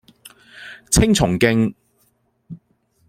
[0.89, 1.75] 青松徑